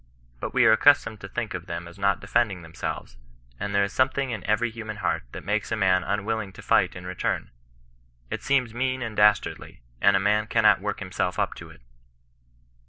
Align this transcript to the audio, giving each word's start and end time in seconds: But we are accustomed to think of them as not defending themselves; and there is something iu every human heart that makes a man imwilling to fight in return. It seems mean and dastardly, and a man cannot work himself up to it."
But 0.39 0.51
we 0.51 0.65
are 0.65 0.71
accustomed 0.71 1.19
to 1.21 1.27
think 1.29 1.53
of 1.53 1.67
them 1.67 1.87
as 1.87 1.99
not 1.99 2.19
defending 2.19 2.63
themselves; 2.63 3.17
and 3.59 3.75
there 3.75 3.83
is 3.83 3.93
something 3.93 4.31
iu 4.31 4.41
every 4.45 4.71
human 4.71 4.95
heart 4.97 5.21
that 5.31 5.43
makes 5.45 5.71
a 5.71 5.75
man 5.75 6.01
imwilling 6.01 6.53
to 6.55 6.63
fight 6.63 6.95
in 6.95 7.05
return. 7.05 7.51
It 8.31 8.41
seems 8.41 8.73
mean 8.73 9.03
and 9.03 9.15
dastardly, 9.15 9.81
and 10.01 10.15
a 10.15 10.19
man 10.19 10.47
cannot 10.47 10.81
work 10.81 10.97
himself 11.01 11.37
up 11.37 11.53
to 11.57 11.69
it." 11.69 11.81